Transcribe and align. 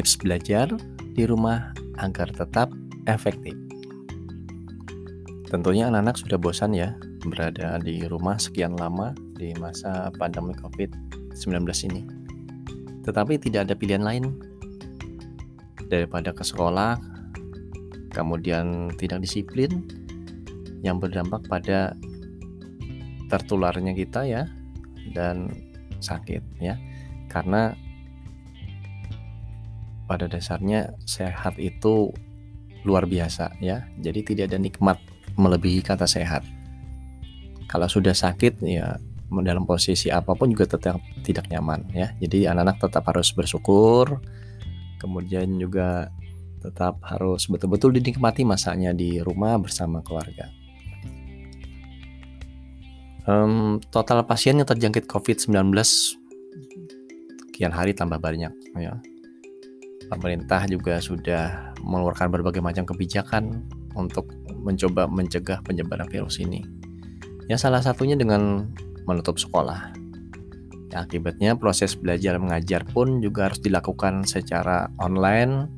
tips 0.00 0.16
belajar 0.16 0.72
di 1.12 1.28
rumah 1.28 1.76
agar 2.00 2.32
tetap 2.32 2.72
efektif. 3.04 3.52
Tentunya 5.52 5.92
anak-anak 5.92 6.16
sudah 6.16 6.40
bosan 6.40 6.72
ya 6.72 6.96
berada 7.28 7.76
di 7.84 8.00
rumah 8.08 8.40
sekian 8.40 8.80
lama 8.80 9.12
di 9.36 9.52
masa 9.60 10.08
pandemi 10.16 10.56
COVID-19 10.56 11.52
ini. 11.92 12.08
Tetapi 13.04 13.44
tidak 13.44 13.68
ada 13.68 13.76
pilihan 13.76 14.00
lain 14.00 14.40
daripada 15.92 16.32
ke 16.32 16.48
sekolah, 16.48 16.96
kemudian 18.08 18.88
tidak 18.96 19.20
disiplin, 19.20 19.84
yang 20.80 20.96
berdampak 20.96 21.44
pada 21.44 21.92
tertularnya 23.28 23.92
kita 23.92 24.24
ya 24.24 24.48
dan 25.12 25.52
sakit 26.00 26.40
ya. 26.56 26.80
Karena 27.28 27.76
pada 30.10 30.26
dasarnya 30.26 30.98
sehat 31.06 31.54
itu 31.62 32.10
luar 32.82 33.06
biasa 33.06 33.54
ya. 33.62 33.86
Jadi 34.02 34.34
tidak 34.34 34.50
ada 34.50 34.58
nikmat 34.58 34.98
melebihi 35.38 35.86
kata 35.86 36.10
sehat. 36.10 36.42
Kalau 37.70 37.86
sudah 37.86 38.10
sakit 38.10 38.58
ya 38.66 38.98
dalam 39.30 39.62
posisi 39.62 40.10
apa 40.10 40.34
pun 40.34 40.50
juga 40.50 40.74
tetap 40.74 40.98
tidak 41.22 41.46
nyaman 41.46 41.86
ya. 41.94 42.10
Jadi 42.18 42.50
anak-anak 42.50 42.82
tetap 42.82 43.06
harus 43.06 43.30
bersyukur. 43.30 44.18
Kemudian 44.98 45.54
juga 45.62 46.10
tetap 46.58 46.98
harus 47.06 47.46
betul-betul 47.46 47.94
dinikmati 47.94 48.42
masanya 48.42 48.90
di 48.90 49.22
rumah 49.22 49.56
bersama 49.62 50.02
keluarga. 50.02 50.50
Um, 53.30 53.78
total 53.94 54.26
pasien 54.26 54.58
yang 54.58 54.66
terjangkit 54.66 55.06
COVID-19 55.06 55.54
kian 57.54 57.70
hari 57.70 57.92
tambah 57.92 58.16
banyak 58.16 58.50
ya 58.80 58.96
pemerintah 60.10 60.66
juga 60.66 60.98
sudah 60.98 61.72
mengeluarkan 61.86 62.28
berbagai 62.34 62.58
macam 62.58 62.82
kebijakan 62.82 63.62
untuk 63.94 64.26
mencoba 64.58 65.06
mencegah 65.06 65.62
penyebaran 65.62 66.10
virus 66.10 66.42
ini. 66.42 66.66
Ya 67.46 67.54
salah 67.56 67.80
satunya 67.80 68.18
dengan 68.18 68.68
menutup 69.06 69.38
sekolah. 69.38 69.94
Ya, 70.90 71.06
akibatnya 71.06 71.54
proses 71.54 71.94
belajar 71.94 72.34
mengajar 72.42 72.82
pun 72.82 73.22
juga 73.22 73.46
harus 73.46 73.62
dilakukan 73.62 74.26
secara 74.26 74.90
online, 74.98 75.70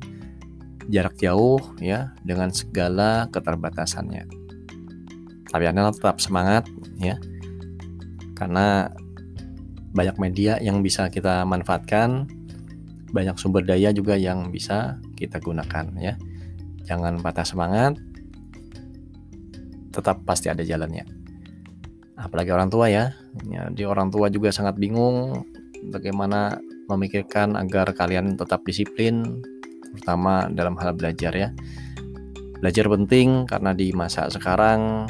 jarak 0.89 1.13
jauh 1.21 1.61
ya 1.77 2.17
dengan 2.25 2.49
segala 2.49 3.29
keterbatasannya. 3.29 4.25
Tapi 5.53 5.63
Anda 5.69 5.93
tetap 5.93 6.17
semangat 6.17 6.65
ya. 6.97 7.21
Karena 8.33 8.89
banyak 9.93 10.17
media 10.17 10.57
yang 10.57 10.81
bisa 10.81 11.05
kita 11.13 11.45
manfaatkan 11.45 12.25
banyak 13.13 13.37
sumber 13.37 13.61
daya 13.61 13.93
juga 13.93 14.17
yang 14.17 14.49
bisa 14.49 14.97
kita 15.13 15.37
gunakan 15.37 15.85
ya. 16.01 16.17
Jangan 16.89 17.21
patah 17.21 17.45
semangat. 17.45 17.93
Tetap 19.93 20.25
pasti 20.25 20.49
ada 20.49 20.65
jalannya. 20.65 21.05
Apalagi 22.17 22.49
orang 22.49 22.73
tua 22.73 22.89
ya. 22.89 23.13
ya 23.47 23.69
di 23.69 23.85
orang 23.85 24.09
tua 24.09 24.33
juga 24.33 24.49
sangat 24.49 24.81
bingung 24.81 25.45
bagaimana 25.93 26.57
memikirkan 26.89 27.53
agar 27.55 27.93
kalian 27.93 28.35
tetap 28.35 28.65
disiplin 28.65 29.41
terutama 29.93 30.49
dalam 30.49 30.73
hal 30.81 30.97
belajar 30.97 31.31
ya. 31.37 31.49
Belajar 32.57 32.89
penting 32.89 33.45
karena 33.45 33.77
di 33.77 33.93
masa 33.93 34.25
sekarang 34.33 35.05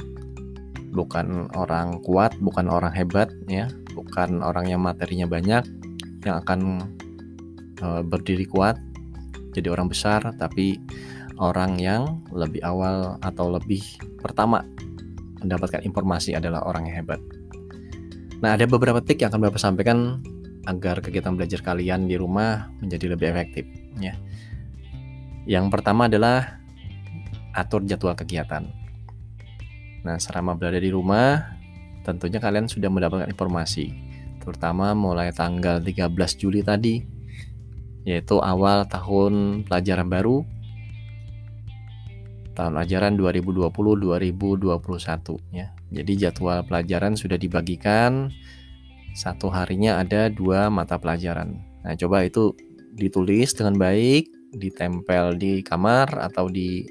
bukan 0.91 1.47
orang 1.55 2.03
kuat, 2.03 2.35
bukan 2.43 2.67
orang 2.67 2.91
hebat 2.91 3.31
ya, 3.47 3.71
bukan 3.95 4.43
orang 4.43 4.67
yang 4.67 4.83
materinya 4.83 5.25
banyak 5.25 5.63
yang 6.23 6.39
akan 6.43 6.83
berdiri 8.07 8.47
kuat 8.47 8.79
jadi 9.53 9.69
orang 9.69 9.91
besar 9.91 10.33
tapi 10.39 10.81
orang 11.37 11.77
yang 11.81 12.21
lebih 12.33 12.61
awal 12.61 13.17
atau 13.21 13.53
lebih 13.53 13.81
pertama 14.21 14.65
mendapatkan 15.43 15.83
informasi 15.83 16.37
adalah 16.37 16.63
orang 16.63 16.87
yang 16.87 17.03
hebat. 17.03 17.19
Nah, 18.39 18.55
ada 18.55 18.63
beberapa 18.67 19.03
trik 19.03 19.23
yang 19.23 19.31
akan 19.31 19.51
Bapak 19.51 19.59
sampaikan 19.59 20.23
agar 20.63 21.03
kegiatan 21.03 21.35
belajar 21.35 21.59
kalian 21.59 22.07
di 22.07 22.15
rumah 22.15 22.71
menjadi 22.79 23.11
lebih 23.11 23.35
efektif 23.35 23.67
ya. 23.99 24.15
Yang 25.43 25.75
pertama 25.75 26.07
adalah 26.07 26.63
atur 27.51 27.83
jadwal 27.83 28.15
kegiatan. 28.15 28.63
Nah, 30.03 30.15
selama 30.19 30.55
berada 30.55 30.79
di 30.79 30.91
rumah, 30.91 31.55
tentunya 32.07 32.39
kalian 32.39 32.67
sudah 32.67 32.87
mendapatkan 32.87 33.27
informasi, 33.27 33.91
terutama 34.39 34.95
mulai 34.95 35.31
tanggal 35.35 35.79
13 35.79 36.11
Juli 36.39 36.63
tadi 36.63 37.12
yaitu 38.03 38.39
awal 38.43 38.83
tahun 38.87 39.63
pelajaran 39.67 40.09
baru 40.11 40.45
tahun 42.53 42.77
ajaran 42.85 43.17
2020-2021 43.17 45.39
ya. 45.53 45.73
Jadi 45.93 46.11
jadwal 46.17 46.65
pelajaran 46.65 47.15
sudah 47.17 47.37
dibagikan 47.37 48.29
satu 49.13 49.53
harinya 49.53 50.01
ada 50.01 50.29
dua 50.29 50.69
mata 50.69 50.97
pelajaran. 50.97 51.61
Nah, 51.85 51.93
coba 51.97 52.25
itu 52.25 52.53
ditulis 52.97 53.53
dengan 53.53 53.77
baik, 53.77 54.29
ditempel 54.57 55.37
di 55.37 55.61
kamar 55.61 56.09
atau 56.17 56.49
di 56.49 56.85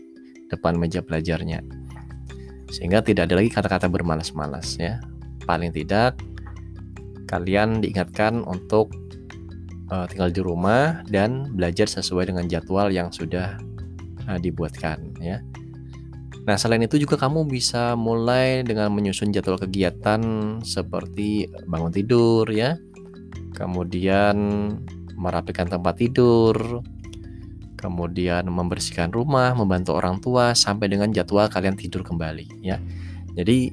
depan 0.51 0.79
meja 0.79 1.03
belajarnya. 1.03 1.63
Sehingga 2.71 3.03
tidak 3.03 3.31
ada 3.31 3.43
lagi 3.43 3.51
kata-kata 3.51 3.91
bermalas-malas 3.91 4.79
ya. 4.79 5.03
Paling 5.47 5.75
tidak 5.75 6.23
kalian 7.27 7.83
diingatkan 7.83 8.47
untuk 8.47 8.95
uh, 9.93 10.09
tinggal 10.09 10.33
di 10.33 10.41
rumah 10.41 11.05
dan 11.13 11.53
belajar 11.53 11.85
sesuai 11.85 12.33
dengan 12.33 12.49
jadwal 12.49 12.89
yang 12.89 13.13
sudah 13.13 13.61
uh, 14.25 14.41
dibuatkan 14.41 15.13
ya. 15.21 15.45
Nah, 16.43 16.59
selain 16.59 16.83
itu 16.83 16.99
juga 16.99 17.15
kamu 17.15 17.47
bisa 17.47 17.95
mulai 17.95 18.67
dengan 18.67 18.91
menyusun 18.91 19.31
jadwal 19.31 19.61
kegiatan 19.61 20.19
seperti 20.67 21.47
bangun 21.71 21.95
tidur 21.95 22.51
ya. 22.51 22.75
Kemudian 23.55 24.35
merapikan 25.15 25.71
tempat 25.71 26.03
tidur, 26.03 26.83
kemudian 27.79 28.43
membersihkan 28.51 29.15
rumah, 29.15 29.55
membantu 29.55 29.95
orang 29.95 30.19
tua 30.19 30.51
sampai 30.59 30.91
dengan 30.91 31.15
jadwal 31.15 31.47
kalian 31.47 31.79
tidur 31.79 32.03
kembali 32.03 32.59
ya. 32.59 32.83
Jadi 33.39 33.71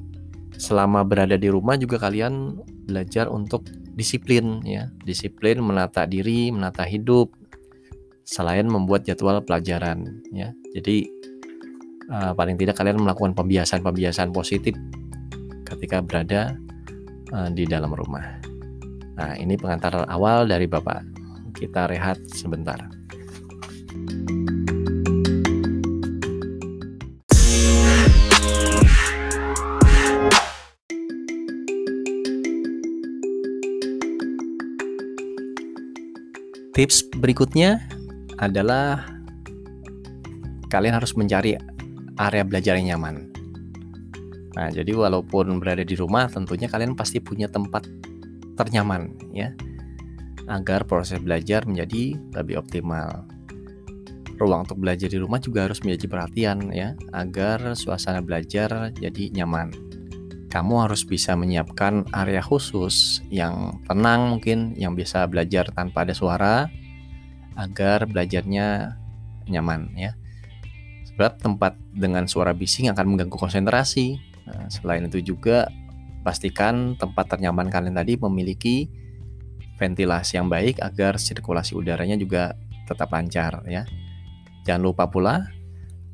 selama 0.60 1.08
berada 1.08 1.40
di 1.40 1.48
rumah 1.48 1.80
juga 1.80 1.96
kalian 1.98 2.60
belajar 2.86 3.32
untuk 3.32 3.64
disiplin 3.96 4.60
ya. 4.68 4.92
Disiplin 5.08 5.64
menata 5.64 6.04
diri 6.04 6.52
menata 6.52 6.84
hidup 6.84 7.32
selain 8.28 8.68
membuat 8.68 9.08
jadwal 9.08 9.40
pelajaran 9.42 10.22
ya. 10.36 10.52
Jadi 10.76 11.08
uh, 12.12 12.36
paling 12.36 12.60
tidak 12.60 12.78
kalian 12.78 13.00
melakukan 13.00 13.34
pembiasan-pembiasan 13.34 14.36
positif 14.36 14.76
ketika 15.64 16.04
berada 16.04 16.54
uh, 17.32 17.50
di 17.50 17.64
dalam 17.64 17.96
rumah. 17.96 18.38
Nah 19.16 19.40
ini 19.40 19.56
pengantar 19.56 20.06
awal 20.12 20.46
dari 20.46 20.68
bapak. 20.68 21.18
Kita 21.50 21.90
rehat 21.92 22.22
sebentar 22.32 22.78
Tips 36.70 37.10
berikutnya 37.18 37.82
adalah 38.38 39.10
kalian 40.70 41.02
harus 41.02 41.18
mencari 41.18 41.58
area 42.22 42.44
belajar 42.46 42.78
yang 42.78 42.94
nyaman. 42.94 43.26
Nah, 44.54 44.70
jadi 44.70 44.94
walaupun 44.94 45.58
berada 45.58 45.82
di 45.82 45.98
rumah, 45.98 46.30
tentunya 46.30 46.70
kalian 46.70 46.94
pasti 46.94 47.18
punya 47.18 47.50
tempat 47.50 47.90
ternyaman 48.54 49.18
ya, 49.34 49.50
agar 50.46 50.86
proses 50.86 51.18
belajar 51.18 51.66
menjadi 51.66 52.14
lebih 52.38 52.62
optimal. 52.62 53.26
Ruang 54.38 54.70
untuk 54.70 54.78
belajar 54.78 55.10
di 55.10 55.18
rumah 55.18 55.42
juga 55.42 55.66
harus 55.66 55.82
menjadi 55.82 56.06
perhatian 56.06 56.70
ya, 56.70 56.94
agar 57.18 57.74
suasana 57.74 58.22
belajar 58.22 58.94
jadi 58.94 59.34
nyaman 59.34 59.89
kamu 60.50 60.90
harus 60.90 61.06
bisa 61.06 61.38
menyiapkan 61.38 62.10
area 62.10 62.42
khusus 62.42 63.22
yang 63.30 63.78
tenang 63.86 64.34
mungkin 64.34 64.74
yang 64.74 64.98
bisa 64.98 65.24
belajar 65.30 65.70
tanpa 65.70 66.04
ada 66.04 66.18
suara 66.18 66.66
agar 67.54 68.10
belajarnya 68.10 68.98
nyaman 69.46 69.94
ya. 69.94 70.18
Sebab 71.14 71.38
tempat 71.38 71.78
dengan 71.94 72.26
suara 72.26 72.52
bising 72.58 72.90
akan 72.90 73.14
mengganggu 73.14 73.38
konsentrasi. 73.38 74.18
Nah, 74.50 74.66
selain 74.74 75.06
itu 75.06 75.22
juga 75.22 75.70
pastikan 76.26 76.98
tempat 76.98 77.38
ternyaman 77.38 77.70
kalian 77.70 77.94
tadi 77.94 78.18
memiliki 78.18 78.90
ventilasi 79.78 80.42
yang 80.42 80.50
baik 80.50 80.82
agar 80.82 81.16
sirkulasi 81.22 81.78
udaranya 81.78 82.18
juga 82.18 82.58
tetap 82.90 83.14
lancar 83.14 83.62
ya. 83.70 83.86
Jangan 84.66 84.82
lupa 84.82 85.08
pula 85.08 85.46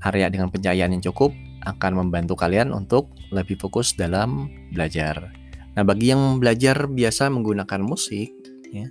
area 0.04 0.28
dengan 0.30 0.52
pencahayaan 0.52 1.00
yang 1.00 1.04
cukup 1.08 1.34
akan 1.66 2.06
membantu 2.06 2.38
kalian 2.38 2.72
untuk 2.72 3.10
lebih 3.34 3.58
fokus 3.58 3.98
dalam 3.98 4.50
belajar. 4.72 5.34
Nah, 5.76 5.84
bagi 5.84 6.14
yang 6.14 6.40
belajar 6.40 6.88
biasa 6.88 7.28
menggunakan 7.28 7.82
musik, 7.84 8.32
ya, 8.72 8.88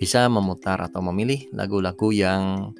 bisa 0.00 0.30
memutar 0.32 0.80
atau 0.80 1.04
memilih 1.04 1.44
lagu-lagu 1.52 2.08
yang 2.14 2.72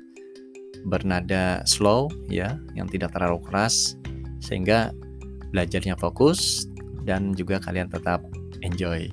bernada 0.86 1.60
slow 1.66 2.08
ya, 2.30 2.56
yang 2.78 2.86
tidak 2.88 3.12
terlalu 3.12 3.42
keras 3.44 3.98
sehingga 4.40 4.94
belajarnya 5.50 5.98
fokus 5.98 6.70
dan 7.04 7.34
juga 7.34 7.58
kalian 7.60 7.90
tetap 7.90 8.22
enjoy. 8.62 9.10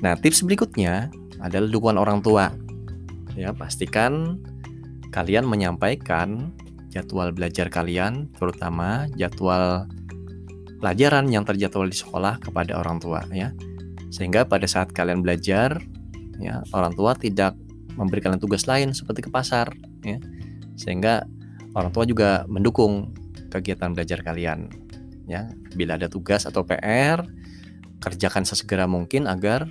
Nah, 0.00 0.14
tips 0.18 0.44
berikutnya 0.44 1.08
adalah 1.40 1.68
dukungan 1.68 1.98
orang 2.00 2.20
tua. 2.20 2.52
Ya, 3.34 3.50
pastikan 3.50 4.38
kalian 5.10 5.46
menyampaikan 5.46 6.54
jadwal 6.94 7.34
belajar 7.34 7.66
kalian, 7.66 8.30
terutama 8.38 9.10
jadwal 9.18 9.90
pelajaran 10.78 11.26
yang 11.26 11.42
terjadwal 11.42 11.90
di 11.90 11.98
sekolah 11.98 12.38
kepada 12.38 12.78
orang 12.78 13.02
tua 13.02 13.26
ya. 13.34 13.50
Sehingga 14.14 14.46
pada 14.46 14.70
saat 14.70 14.94
kalian 14.94 15.26
belajar 15.26 15.82
ya, 16.38 16.62
orang 16.70 16.94
tua 16.94 17.18
tidak 17.18 17.58
memberi 17.98 18.22
kalian 18.22 18.38
tugas 18.38 18.70
lain 18.70 18.94
seperti 18.94 19.26
ke 19.26 19.30
pasar 19.34 19.74
ya. 20.06 20.22
Sehingga 20.78 21.26
orang 21.74 21.90
tua 21.90 22.06
juga 22.06 22.46
mendukung 22.46 23.10
kegiatan 23.50 23.90
belajar 23.90 24.22
kalian 24.22 24.70
ya. 25.26 25.50
Bila 25.74 25.98
ada 25.98 26.06
tugas 26.06 26.46
atau 26.46 26.62
PR, 26.62 27.26
kerjakan 27.98 28.46
sesegera 28.46 28.86
mungkin 28.86 29.26
agar 29.26 29.66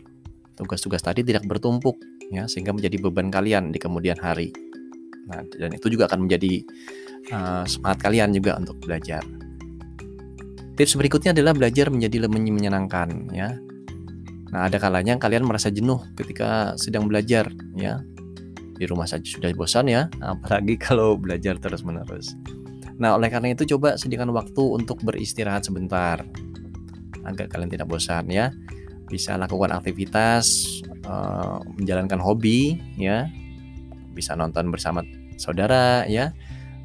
tugas-tugas 0.60 1.02
tadi 1.02 1.24
tidak 1.26 1.48
bertumpuk 1.50 1.98
ya 2.34 2.50
sehingga 2.50 2.74
menjadi 2.74 2.98
beban 3.02 3.30
kalian 3.30 3.70
di 3.70 3.78
kemudian 3.78 4.18
hari. 4.18 4.50
Nah, 5.30 5.46
dan 5.56 5.72
itu 5.72 5.88
juga 5.88 6.10
akan 6.10 6.28
menjadi 6.28 6.66
uh, 7.32 7.64
semangat 7.64 8.00
kalian 8.04 8.36
juga 8.36 8.58
untuk 8.60 8.80
belajar. 8.84 9.24
Tips 10.74 10.98
berikutnya 10.98 11.38
adalah 11.38 11.54
belajar 11.54 11.94
menjadi 11.94 12.26
lebih 12.26 12.50
menyenangkan 12.50 13.30
ya. 13.30 13.54
Nah, 14.50 14.70
ada 14.70 14.78
kalanya 14.82 15.18
kalian 15.22 15.46
merasa 15.46 15.70
jenuh 15.70 16.02
ketika 16.18 16.74
sedang 16.76 17.06
belajar 17.06 17.48
ya. 17.78 18.02
Di 18.74 18.90
rumah 18.90 19.06
saja 19.06 19.24
sudah 19.24 19.54
bosan 19.54 19.86
ya, 19.86 20.10
apalagi 20.20 20.76
kalau 20.82 21.14
belajar 21.14 21.62
terus-menerus. 21.62 22.34
Nah, 22.98 23.14
oleh 23.14 23.30
karena 23.30 23.54
itu 23.54 23.70
coba 23.78 23.96
sediakan 24.02 24.34
waktu 24.34 24.64
untuk 24.66 24.98
beristirahat 25.06 25.66
sebentar 25.70 26.26
agar 27.24 27.46
kalian 27.48 27.70
tidak 27.70 27.86
bosan 27.86 28.28
ya. 28.34 28.50
Bisa 29.08 29.38
lakukan 29.38 29.70
aktivitas 29.78 30.82
uh, 31.06 31.62
menjalankan 31.78 32.18
hobi 32.18 32.82
ya 32.98 33.30
bisa 34.14 34.38
nonton 34.38 34.70
bersama 34.70 35.02
saudara 35.42 36.06
ya 36.06 36.32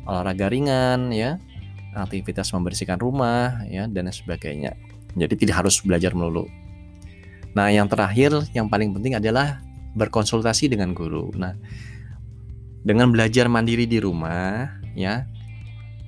olahraga 0.08 0.48
ringan 0.48 1.12
ya. 1.12 1.36
Aktivitas 1.92 2.48
membersihkan 2.56 2.96
rumah 2.96 3.64
ya 3.68 3.84
dan 3.84 4.08
sebagainya. 4.08 4.72
Jadi 5.18 5.34
tidak 5.44 5.64
harus 5.64 5.82
belajar 5.84 6.16
melulu. 6.16 6.48
Nah 7.52 7.68
yang 7.72 7.90
terakhir 7.90 8.32
yang 8.54 8.70
paling 8.70 8.94
penting 8.94 9.18
adalah 9.18 9.60
berkonsultasi 9.98 10.72
dengan 10.72 10.94
guru. 10.96 11.32
Nah 11.34 11.58
dengan 12.86 13.10
belajar 13.10 13.50
mandiri 13.50 13.84
di 13.84 13.98
rumah 13.98 14.70
ya 14.94 15.26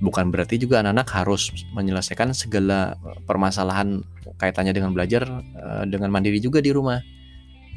bukan 0.01 0.33
berarti 0.33 0.57
juga 0.57 0.81
anak-anak 0.81 1.07
harus 1.13 1.51
menyelesaikan 1.77 2.33
segala 2.33 2.97
permasalahan 3.29 4.01
kaitannya 4.41 4.73
dengan 4.73 4.95
belajar 4.95 5.27
eh, 5.43 5.83
dengan 5.91 6.09
mandiri 6.09 6.41
juga 6.41 6.63
di 6.63 6.73
rumah. 6.73 7.03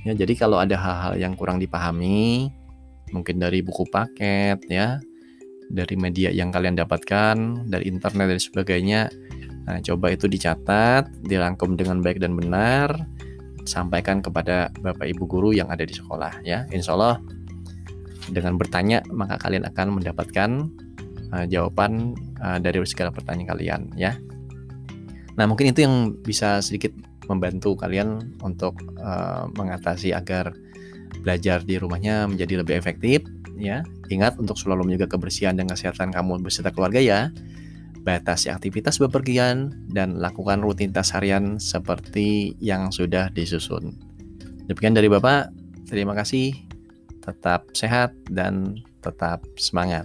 Ya 0.04 0.12
jadi 0.12 0.36
kalau 0.36 0.60
ada 0.60 0.76
hal-hal 0.76 1.16
yang 1.16 1.32
kurang 1.34 1.58
dipahami 1.58 2.52
mungkin 3.12 3.40
dari 3.40 3.60
buku 3.60 3.88
paket 3.88 4.60
ya 4.68 5.00
dari 5.70 5.94
media 5.96 6.28
yang 6.30 6.52
kalian 6.52 6.76
dapatkan 6.76 7.66
dari 7.68 7.84
internet 7.88 8.36
dan 8.36 8.40
sebagainya. 8.40 9.00
Nah 9.64 9.80
coba 9.80 10.12
itu 10.12 10.28
dicatat 10.28 11.08
dirangkum 11.24 11.76
dengan 11.78 12.04
baik 12.04 12.20
dan 12.20 12.36
benar 12.36 12.92
sampaikan 13.64 14.20
kepada 14.20 14.68
bapak 14.84 15.08
ibu 15.08 15.24
guru 15.24 15.56
yang 15.56 15.72
ada 15.72 15.88
di 15.88 15.96
sekolah 15.96 16.44
ya. 16.44 16.68
Insya 16.68 16.92
Allah 16.96 17.16
dengan 18.28 18.56
bertanya 18.56 19.04
maka 19.12 19.40
kalian 19.40 19.64
akan 19.68 20.00
mendapatkan 20.00 20.50
uh, 21.32 21.44
jawaban 21.48 22.16
uh, 22.40 22.60
dari 22.60 22.80
segala 22.84 23.12
pertanyaan 23.12 23.48
kalian 23.56 23.82
ya. 23.96 24.12
Nah 25.34 25.48
mungkin 25.48 25.72
itu 25.72 25.82
yang 25.84 26.14
bisa 26.22 26.60
sedikit 26.60 26.92
membantu 27.26 27.72
kalian 27.74 28.36
untuk 28.44 28.76
uh, 29.00 29.48
mengatasi 29.56 30.12
agar 30.12 30.52
belajar 31.24 31.64
di 31.64 31.80
rumahnya 31.80 32.28
menjadi 32.28 32.60
lebih 32.60 32.76
efektif 32.76 33.24
ya. 33.58 33.82
Ingat 34.10 34.38
untuk 34.38 34.58
selalu 34.58 34.88
menjaga 34.88 35.16
kebersihan 35.16 35.56
dan 35.56 35.70
kesehatan 35.70 36.10
kamu 36.14 36.42
beserta 36.42 36.70
keluarga 36.70 37.00
ya. 37.02 37.30
Batasi 38.04 38.52
aktivitas 38.52 39.00
bepergian 39.00 39.72
dan 39.88 40.20
lakukan 40.20 40.60
rutinitas 40.60 41.10
harian 41.16 41.56
seperti 41.56 42.52
yang 42.60 42.92
sudah 42.92 43.32
disusun. 43.32 43.96
Demikian 44.68 44.92
dari 44.92 45.08
Bapak. 45.08 45.48
Terima 45.88 46.12
kasih. 46.12 46.52
Tetap 47.24 47.72
sehat 47.72 48.12
dan 48.28 48.80
tetap 49.00 49.44
semangat. 49.56 50.04